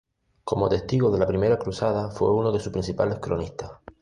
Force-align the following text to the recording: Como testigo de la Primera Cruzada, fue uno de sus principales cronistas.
Como 0.43 0.67
testigo 0.67 1.11
de 1.11 1.19
la 1.19 1.27
Primera 1.27 1.59
Cruzada, 1.59 2.09
fue 2.09 2.31
uno 2.33 2.51
de 2.51 2.59
sus 2.59 2.71
principales 2.73 3.19
cronistas. 3.19 3.71